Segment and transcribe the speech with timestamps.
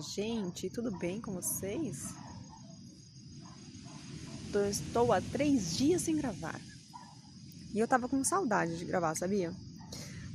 [0.00, 2.14] gente, tudo bem com vocês?
[4.70, 6.58] Estou há três dias sem gravar.
[7.74, 9.52] E eu tava com saudade de gravar, sabia?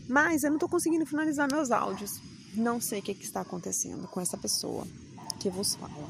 [0.08, 2.22] Mas eu não tô conseguindo finalizar meus áudios.
[2.54, 4.86] Não sei o que, que está acontecendo com essa pessoa
[5.40, 6.08] que vos fala.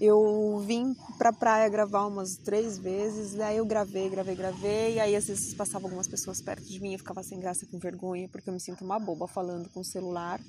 [0.00, 5.14] Eu vim pra praia gravar umas três vezes, daí eu gravei, gravei, gravei, e aí
[5.14, 8.26] às vezes passavam algumas pessoas perto de mim e eu ficava sem graça, com vergonha,
[8.28, 10.40] porque eu me sinto uma boba falando com o celular.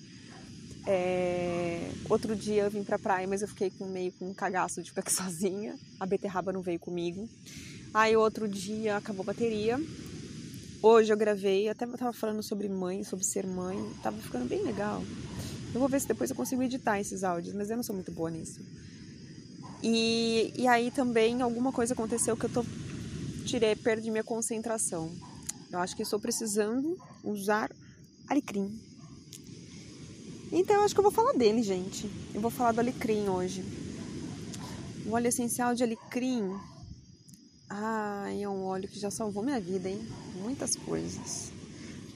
[0.85, 1.91] É...
[2.07, 4.89] Outro dia eu vim pra praia, mas eu fiquei com meio com um cagaço de
[4.89, 5.75] ficar aqui sozinha.
[5.99, 7.27] A beterraba não veio comigo.
[7.93, 9.79] Aí outro dia acabou a bateria.
[10.81, 15.01] Hoje eu gravei, até tava falando sobre mãe, sobre ser mãe, tava ficando bem legal.
[15.73, 18.11] Eu vou ver se depois eu consigo editar esses áudios, mas eu não sou muito
[18.11, 18.59] boa nisso.
[19.81, 22.65] E, e aí também alguma coisa aconteceu que eu tô
[23.45, 25.11] tirei, perdi minha concentração.
[25.71, 27.71] Eu acho que estou precisando usar
[28.27, 28.79] alecrim
[30.57, 32.09] então acho que eu vou falar dele, gente.
[32.33, 33.61] Eu vou falar do alecrim hoje.
[35.05, 36.57] O óleo essencial de alecrim.
[37.69, 39.99] Ai, é um óleo que já salvou minha vida, hein?
[40.41, 41.51] Muitas coisas.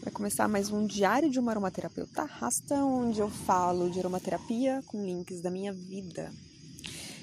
[0.01, 5.05] Vai começar mais um diário de uma aromaterapeuta rasta, onde eu falo de aromaterapia com
[5.05, 6.31] links da minha vida.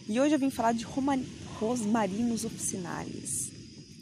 [0.06, 0.84] E hoje eu vim falar de
[1.58, 3.55] rosmarinos officinalis.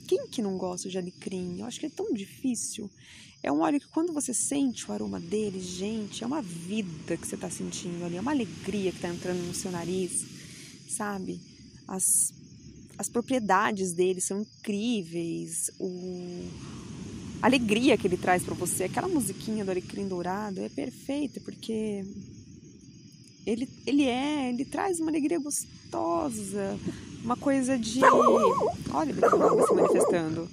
[0.06, 1.58] Quem que não gosta de alecrim?
[1.58, 2.90] Eu acho que é tão difícil.
[3.42, 7.26] É um óleo que quando você sente o aroma dele, gente, é uma vida que
[7.26, 10.24] você está sentindo ali, é uma alegria que está entrando no seu nariz,
[10.88, 11.38] sabe?
[11.86, 12.32] As,
[12.96, 16.48] as propriedades dele são incríveis, o,
[17.42, 22.02] a alegria que ele traz para você, aquela musiquinha do alecrim dourado é perfeita, porque
[23.44, 26.78] ele, ele é, ele traz uma alegria gostosa,
[27.24, 28.00] uma coisa de...
[28.92, 30.48] Olha, ele se manifestando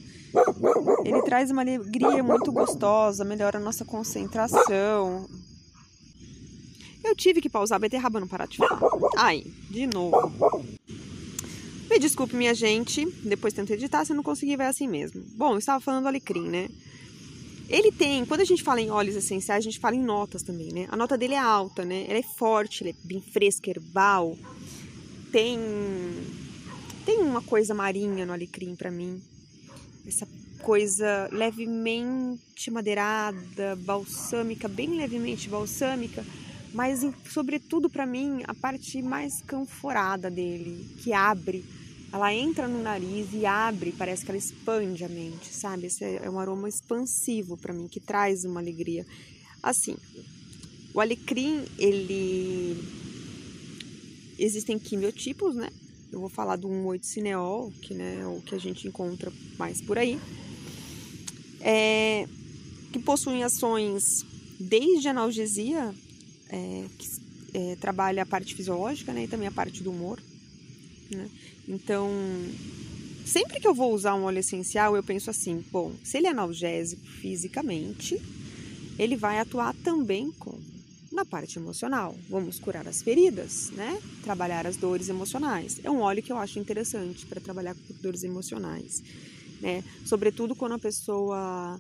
[1.04, 5.30] ele traz uma alegria muito gostosa, melhora a nossa concentração.
[7.04, 8.80] Eu tive que pausar a beterraba não parar de falar.
[9.18, 10.32] Ai, de novo.
[11.90, 13.06] Me desculpe, minha gente.
[13.24, 15.22] Depois tento editar, se eu não conseguir, vai assim mesmo.
[15.36, 16.70] Bom, eu estava falando do alecrim, né?
[17.68, 20.72] Ele tem, quando a gente fala em óleos essenciais, a gente fala em notas também,
[20.72, 20.88] né?
[20.90, 22.06] A nota dele é alta, né?
[22.08, 24.38] Ela é forte, ele é bem fresca, herbal.
[25.32, 25.58] Tem
[27.06, 29.22] tem uma coisa marinha no alecrim para mim
[30.08, 30.28] essa
[30.62, 36.26] coisa levemente madeirada, balsâmica, bem levemente balsâmica,
[36.74, 37.02] mas
[37.32, 41.66] sobretudo para mim a parte mais canforada dele, que abre,
[42.12, 45.88] ela entra no nariz e abre, parece que ela expande a mente, sabe?
[45.88, 49.06] Esse é um aroma expansivo para mim que traz uma alegria.
[49.64, 49.96] Assim,
[50.94, 52.78] o alecrim, ele
[54.38, 55.70] existem quimiotipos, né?
[56.12, 59.98] Eu vou falar do 1,8-cineol, que né, é o que a gente encontra mais por
[59.98, 60.20] aí,
[61.62, 62.28] é,
[62.92, 64.26] que possuem ações
[64.60, 65.94] desde analgesia,
[66.50, 67.08] é, que
[67.54, 70.22] é, trabalha a parte fisiológica né, e também a parte do humor.
[71.10, 71.30] Né?
[71.68, 72.10] Então,
[73.26, 76.32] sempre que eu vou usar um óleo essencial, eu penso assim: bom, se ele é
[76.32, 78.22] analgésico fisicamente,
[79.00, 80.58] ele vai atuar também com
[81.12, 82.16] na parte emocional.
[82.30, 84.02] Vamos curar as feridas, né?
[84.24, 85.80] Trabalhar as dores emocionais.
[85.84, 89.04] É um óleo que eu acho interessante para trabalhar com dores emocionais,
[89.60, 89.84] né?
[90.06, 91.80] Sobretudo quando a pessoa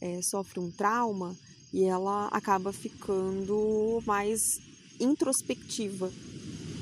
[0.00, 1.36] é, sofre um trauma
[1.72, 4.60] e ela acaba ficando mais
[4.98, 6.10] introspectiva.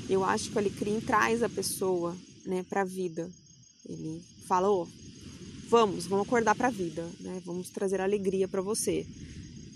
[0.09, 3.29] Eu acho que o alecrim traz a pessoa, né, para a vida.
[3.87, 4.87] Ele fala, oh,
[5.67, 7.41] vamos, vamos acordar para a vida, né?
[7.45, 9.05] Vamos trazer alegria para você,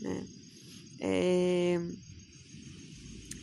[0.02, 0.26] né?
[1.00, 1.80] É...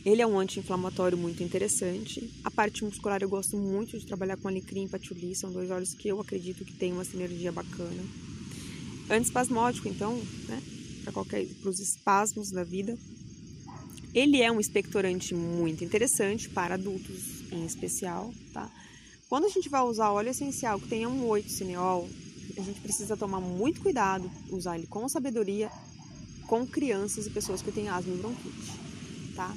[0.03, 2.33] Ele é um anti-inflamatório muito interessante.
[2.43, 5.93] A parte muscular eu gosto muito de trabalhar com alecrim e patchouli, são dois óleos
[5.93, 8.03] que eu acredito que tem uma sinergia bacana.
[9.09, 10.61] Antispasmódico, então, né,
[11.03, 12.97] para qualquer para os espasmos da vida.
[14.13, 18.69] Ele é um expectorante muito interessante para adultos em especial, tá?
[19.29, 22.09] Quando a gente vai usar óleo essencial que tenha um 8 cineol,
[22.57, 25.69] a gente precisa tomar muito cuidado, usar ele com sabedoria
[26.47, 28.73] com crianças e pessoas que têm asma e bronquite,
[29.35, 29.55] tá?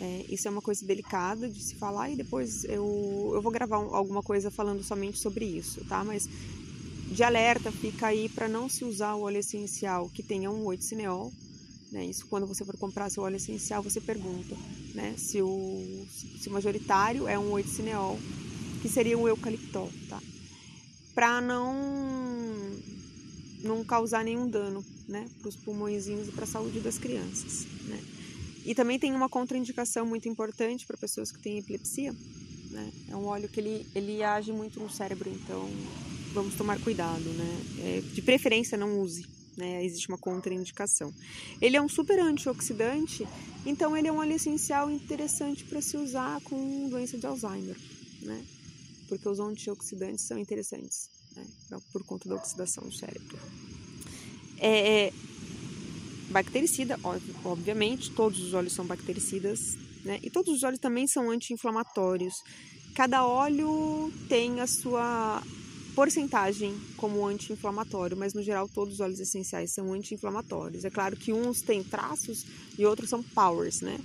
[0.00, 3.76] É, isso é uma coisa delicada de se falar e depois eu, eu vou gravar
[3.76, 6.02] alguma coisa falando somente sobre isso, tá?
[6.02, 6.28] Mas
[7.10, 10.82] de alerta fica aí para não se usar o óleo essencial que tenha um 8
[10.82, 11.32] cineol,
[11.92, 12.04] né?
[12.06, 14.56] Isso quando você for comprar seu óleo essencial você pergunta,
[14.94, 15.14] né?
[15.16, 16.06] Se o,
[16.40, 18.18] se o majoritário é um 8 cineol,
[18.82, 20.20] que seria um eucaliptol, tá?
[21.14, 21.72] Para não
[23.62, 28.13] não causar nenhum dano, né, para os pulmõezinhos e para a saúde das crianças, né?
[28.64, 32.14] E também tem uma contraindicação muito importante para pessoas que têm epilepsia.
[32.70, 32.92] Né?
[33.10, 35.68] É um óleo que ele, ele age muito no cérebro, então
[36.32, 37.22] vamos tomar cuidado.
[37.22, 37.60] Né?
[37.80, 39.26] É, de preferência, não use.
[39.56, 39.84] né?
[39.84, 41.12] Existe uma contraindicação.
[41.60, 43.26] Ele é um super antioxidante,
[43.64, 47.76] então ele é um óleo essencial interessante para se usar com doença de Alzheimer,
[48.22, 48.44] né?
[49.08, 51.44] Porque os antioxidantes são interessantes, né?
[51.92, 53.38] Por conta da oxidação do cérebro.
[54.58, 55.12] É, é
[56.34, 56.98] bactericida,
[57.44, 60.18] obviamente, todos os óleos são bactericidas, né?
[60.20, 62.34] E todos os óleos também são anti-inflamatórios.
[62.92, 65.40] Cada óleo tem a sua
[65.94, 70.84] porcentagem como anti-inflamatório, mas no geral todos os óleos essenciais são anti-inflamatórios.
[70.84, 72.44] É claro que uns têm traços
[72.76, 73.96] e outros são powers, né?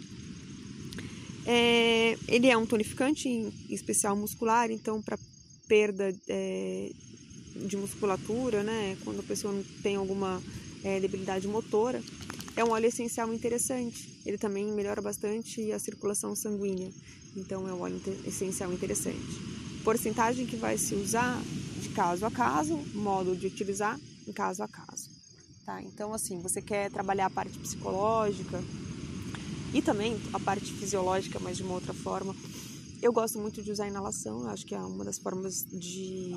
[1.48, 5.18] É, ele é um tonificante, em especial muscular, então para
[5.68, 6.92] perda é,
[7.56, 8.96] de musculatura, né?
[9.04, 10.40] Quando a pessoa tem alguma
[10.84, 12.02] é, debilidade motora,
[12.56, 14.20] é um óleo essencial interessante.
[14.26, 16.92] Ele também melhora bastante a circulação sanguínea,
[17.36, 19.18] então é um óleo essencial interessante.
[19.84, 21.42] Porcentagem que vai se usar
[21.82, 25.10] de caso a caso, modo de utilizar em caso a caso.
[25.66, 25.82] Tá?
[25.82, 28.62] Então, assim, você quer trabalhar a parte psicológica
[29.74, 32.36] e também a parte fisiológica, mas de uma outra forma.
[33.02, 36.34] Eu gosto muito de usar inalação, acho que é uma das formas de,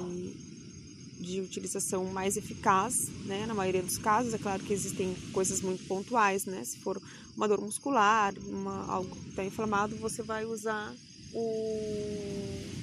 [1.23, 3.47] de utilização mais eficaz, né?
[3.47, 6.63] Na maioria dos casos, é claro que existem coisas muito pontuais, né?
[6.65, 7.01] Se for
[7.37, 10.93] uma dor muscular, uma, algo que está inflamado, você vai usar
[11.33, 12.83] o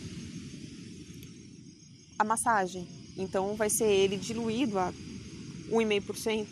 [2.17, 2.87] a massagem.
[3.17, 4.91] Então vai ser ele diluído a
[5.69, 6.47] 1,5%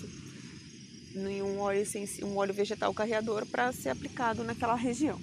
[1.16, 1.84] em um óleo,
[2.24, 5.20] um óleo vegetal carreador para ser aplicado naquela região.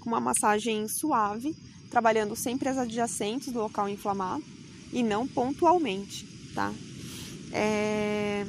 [0.00, 1.54] Com uma massagem suave,
[1.90, 4.42] trabalhando sempre as adjacentes do local inflamado
[4.92, 6.72] e não pontualmente, tá?
[7.52, 8.46] É...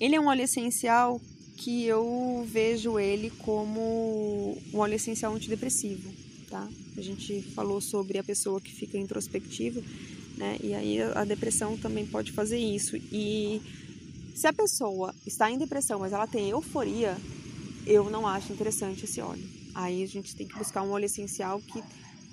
[0.00, 1.20] Ele é um óleo essencial
[1.56, 6.10] que eu vejo ele como um óleo essencial antidepressivo,
[6.50, 6.68] tá?
[6.96, 9.80] A gente falou sobre a pessoa que fica introspectiva
[10.36, 10.56] né?
[10.62, 12.96] E aí a depressão também pode fazer isso.
[12.96, 13.60] E
[14.34, 17.16] se a pessoa está em depressão, mas ela tem euforia,
[17.86, 19.48] eu não acho interessante esse óleo.
[19.74, 21.82] Aí a gente tem que buscar um óleo essencial que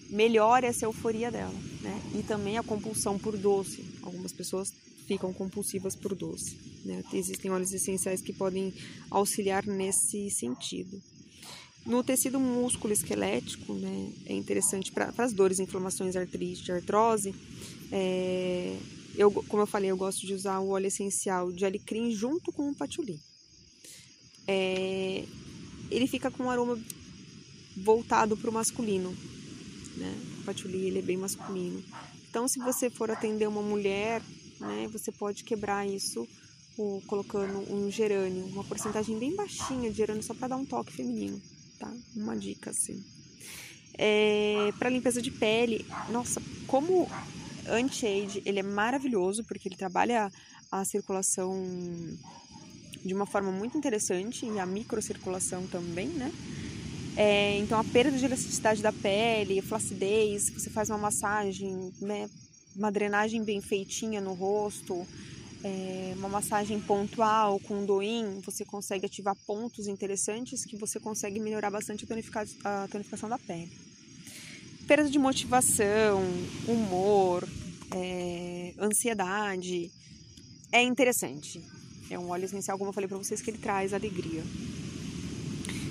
[0.09, 2.01] melhore essa euforia dela, né?
[2.15, 3.85] E também a compulsão por doce.
[4.01, 4.73] Algumas pessoas
[5.07, 7.03] ficam compulsivas por doce, né?
[7.13, 8.73] Existem óleos essenciais que podem
[9.09, 11.01] auxiliar nesse sentido.
[11.85, 17.33] No tecido músculo esquelético, né, é interessante para as dores, inflamações, artrite, artrose,
[17.91, 18.77] é,
[19.15, 22.69] eu, como eu falei, eu gosto de usar o óleo essencial de alecrim junto com
[22.69, 23.19] o patchouli.
[24.47, 25.25] É,
[25.89, 26.77] ele fica com um aroma
[27.75, 29.15] voltado para o masculino,
[29.97, 30.15] né?
[30.39, 31.83] O patchouli ele é bem masculino.
[32.30, 34.21] Então, se você for atender uma mulher,
[34.59, 36.27] né, você pode quebrar isso
[36.77, 40.94] ou, colocando um gerânio, uma porcentagem bem baixinha de gerânio só para dar um toque
[40.94, 41.41] feminino,
[41.80, 41.91] tá?
[42.15, 43.03] Uma dica assim.
[43.97, 47.09] É, para limpeza de pele, nossa, como
[47.68, 50.31] anti-age, ele é maravilhoso porque ele trabalha
[50.71, 51.53] a circulação
[53.03, 56.31] de uma forma muito interessante e a microcirculação também, né?
[57.17, 62.30] É, então a perda de elasticidade da pele, flacidez, você faz uma massagem, né?
[62.75, 65.06] Uma drenagem bem feitinha no rosto,
[65.63, 71.69] é, uma massagem pontual com doin, você consegue ativar pontos interessantes que você consegue melhorar
[71.69, 72.06] bastante
[72.63, 73.89] a tonificação da pele
[74.89, 76.19] perda de motivação,
[76.68, 77.47] humor,
[77.92, 79.92] é, ansiedade.
[80.71, 81.63] É interessante.
[82.09, 84.44] É um óleo essencial, como eu falei para vocês, que ele traz alegria.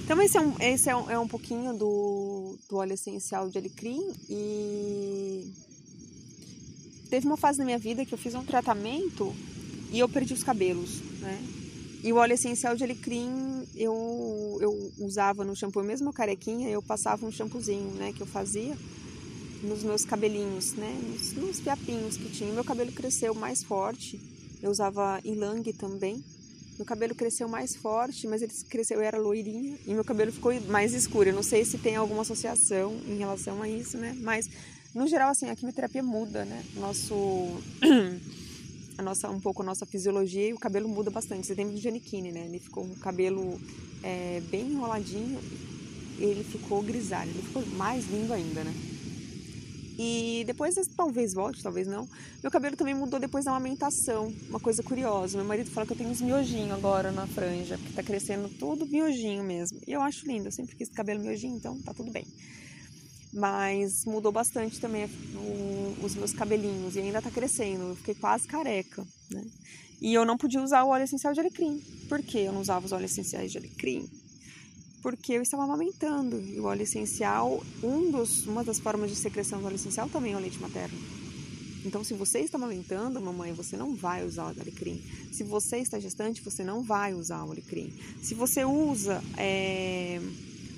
[0.09, 3.59] Então, esse é um, esse é um, é um pouquinho do, do óleo essencial de
[3.59, 4.11] alecrim.
[4.27, 5.53] E
[7.11, 9.37] teve uma fase na minha vida que eu fiz um tratamento
[9.93, 11.39] e eu perdi os cabelos, né?
[12.03, 17.27] E o óleo essencial de alecrim eu, eu usava no shampoo, mesmo carequinha, eu passava
[17.27, 18.79] um shampoozinho, né, que eu fazia
[19.63, 22.51] nos meus cabelinhos, né, nos, nos que tinha.
[22.51, 24.19] Meu cabelo cresceu mais forte,
[24.63, 26.25] eu usava ilang também.
[26.79, 30.59] Meu cabelo cresceu mais forte, mas ele cresceu, eu era loirinha, e meu cabelo ficou
[30.63, 31.29] mais escuro.
[31.29, 34.49] Eu não sei se tem alguma associação em relação a isso, né, mas
[34.95, 37.15] no geral, assim, a quimioterapia muda, né, nosso
[38.97, 41.47] a nossa, um pouco a nossa fisiologia e o cabelo muda bastante.
[41.47, 42.47] Você tem o Giannichini, né?
[42.47, 43.61] Ele ficou o cabelo
[44.03, 45.39] é, bem enroladinho
[46.19, 47.31] ele ficou grisalho.
[47.31, 48.75] Ele ficou mais lindo ainda, né?
[49.99, 52.09] E depois, talvez volte, talvez não.
[52.41, 54.33] Meu cabelo também mudou depois da amamentação.
[54.49, 55.37] Uma coisa curiosa.
[55.37, 58.87] Meu marido fala que eu tenho uns miojinhos agora na franja, porque tá crescendo tudo
[58.87, 59.81] miojinho mesmo.
[59.87, 60.47] E eu acho lindo.
[60.47, 62.25] Eu sempre quis cabelo miojinho, então tá tudo bem
[63.31, 67.91] mas mudou bastante também o, os meus cabelinhos e ainda tá crescendo.
[67.91, 69.45] Eu fiquei quase careca, né?
[70.01, 71.83] E eu não podia usar o óleo essencial de alecrim.
[72.09, 74.09] Por que eu não usava os óleos essenciais de alecrim?
[75.09, 76.39] Porque eu estava amamentando.
[76.39, 80.35] E o óleo essencial, um dos, uma das formas de secreção do óleo essencial também
[80.35, 80.99] é o leite materno.
[81.83, 85.03] Então, se você está amamentando, mamãe, você não vai usar o alecrim.
[85.33, 87.91] Se você está gestante, você não vai usar o alecrim.
[88.23, 90.21] Se você usa é,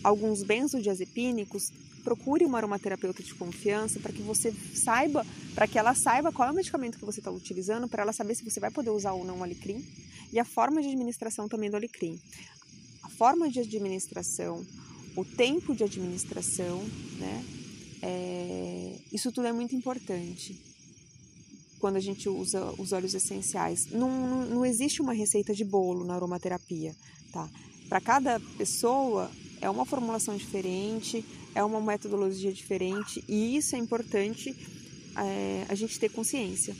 [0.04, 1.72] alguns benzodiazepínicos,
[2.04, 6.52] procure uma aromaterapeuta de confiança para que você saiba, para que ela saiba qual é
[6.52, 9.25] o medicamento que você está utilizando, para ela saber se você vai poder usar ou
[9.25, 9.84] não o alecrim.
[10.32, 12.16] E a forma de administração também do alecrim.
[13.21, 14.67] Forma de administração,
[15.15, 16.83] o tempo de administração,
[17.19, 17.45] né?
[18.00, 20.59] É, isso tudo é muito importante
[21.79, 23.89] quando a gente usa os óleos essenciais.
[23.91, 26.97] Não, não existe uma receita de bolo na aromaterapia,
[27.31, 27.47] tá?
[27.91, 31.23] Para cada pessoa é uma formulação diferente,
[31.55, 34.57] é uma metodologia diferente e isso é importante
[35.15, 36.75] é, a gente ter consciência.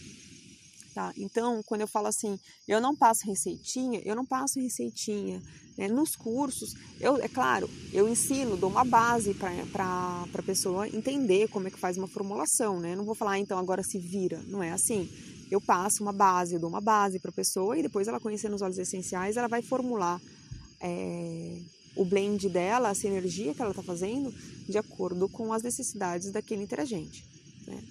[0.95, 1.13] Tá?
[1.17, 5.41] Então, quando eu falo assim, eu não passo receitinha, eu não passo receitinha.
[5.81, 5.89] Né?
[5.89, 11.69] Nos cursos, eu, é claro, eu ensino, dou uma base para a pessoa entender como
[11.69, 12.79] é que faz uma formulação.
[12.79, 12.95] Né?
[12.95, 14.43] Não vou falar, ah, então agora se vira.
[14.47, 15.11] Não é assim.
[15.51, 18.55] Eu passo uma base, eu dou uma base para a pessoa e depois ela conhecendo
[18.55, 20.21] os óleos essenciais, ela vai formular
[20.83, 21.63] é,
[21.97, 24.35] o blend dela, a sinergia que ela está fazendo,
[24.69, 27.25] de acordo com as necessidades daquele interagente.
[27.67, 27.83] Né?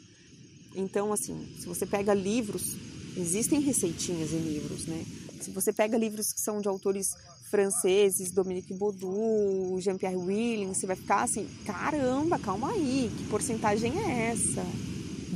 [0.76, 2.78] Então, assim, se você pega livros,
[3.18, 5.04] existem receitinhas em livros, né?
[5.42, 7.16] Se você pega livros que são de autores
[7.50, 14.30] franceses, Dominique Baudou, Jean-Pierre Williams, você vai ficar assim, caramba, calma aí, que porcentagem é
[14.32, 14.66] essa?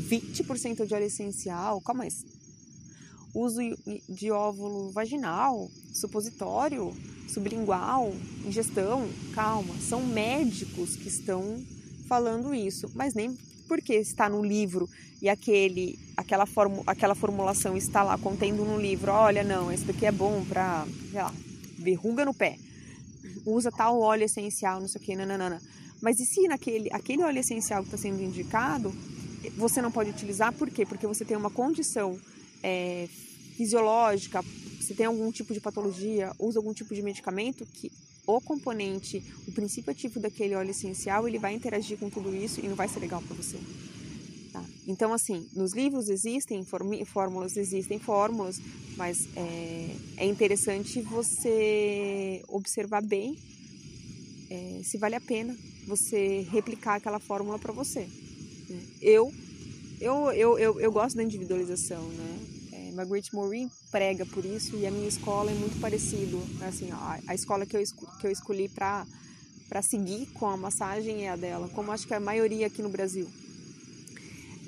[0.10, 2.10] 20% de óleo essencial, calma aí.
[3.34, 3.60] Uso
[4.08, 6.96] de óvulo vaginal, supositório,
[7.28, 8.14] sublingual,
[8.46, 11.60] ingestão, calma, são médicos que estão
[12.08, 13.36] falando isso, mas nem
[13.68, 14.88] porque está no livro
[15.20, 20.06] e aquele, aquela, formu, aquela formulação está lá contendo no livro, olha, não, esse daqui
[20.06, 21.34] é bom para, sei lá,
[21.84, 22.58] verruga no pé,
[23.46, 25.62] usa tal óleo essencial, não sei o que, nananana.
[26.02, 28.94] Mas e se naquele aquele óleo essencial que está sendo indicado,
[29.56, 30.86] você não pode utilizar, por quê?
[30.86, 32.20] Porque você tem uma condição
[32.62, 33.08] é,
[33.56, 34.44] fisiológica,
[34.80, 37.92] você tem algum tipo de patologia, usa algum tipo de medicamento que
[38.26, 42.68] o componente, o princípio ativo daquele óleo essencial, ele vai interagir com tudo isso e
[42.68, 43.58] não vai ser legal para você.
[44.88, 46.64] Então, assim, nos livros existem
[47.06, 48.60] fórmulas, existem fórmulas,
[48.98, 53.38] mas é, é interessante você observar bem
[54.50, 55.56] é, se vale a pena
[55.88, 58.02] você replicar aquela fórmula para você.
[58.70, 58.82] Né?
[59.02, 59.32] Eu,
[60.02, 62.34] eu, eu, eu, eu gosto da individualização, né?
[62.94, 66.42] Margaret Morin prega por isso e a minha escola é muito parecido.
[66.62, 67.84] Assim, a, a escola que eu,
[68.20, 69.06] que eu escolhi para
[69.70, 72.90] para seguir com a massagem é a dela, como acho que a maioria aqui no
[72.90, 73.28] Brasil.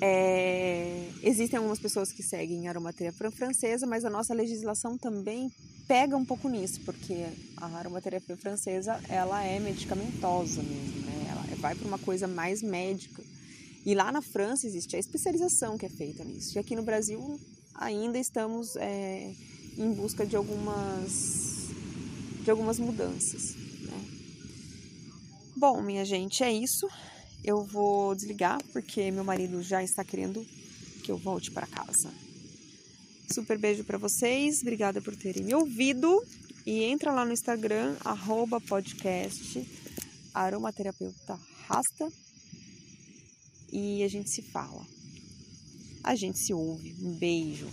[0.00, 5.50] É, existem algumas pessoas que seguem aromaterapia francesa, mas a nossa legislação também
[5.88, 7.26] pega um pouco nisso, porque
[7.56, 11.28] a aromaterapia francesa ela é medicamentosa mesmo, né?
[11.30, 13.22] Ela vai para uma coisa mais médica.
[13.84, 16.56] E lá na França existe a especialização que é feita nisso.
[16.56, 17.40] E aqui no Brasil
[17.74, 19.32] ainda estamos é,
[19.78, 21.68] em busca de algumas,
[22.42, 23.54] de algumas mudanças.
[23.54, 24.04] Né?
[25.56, 26.88] Bom, minha gente, é isso.
[27.44, 30.44] Eu vou desligar porque meu marido já está querendo
[31.04, 32.12] que eu volte para casa.
[33.32, 36.22] Super beijo para vocês, obrigada por terem me ouvido.
[36.64, 39.64] E entra lá no Instagram, arroba podcast
[40.34, 42.12] aromaterapeuta rasta
[43.72, 44.84] e a gente se fala
[46.06, 46.94] a gente se ouve.
[47.02, 47.66] Um beijo.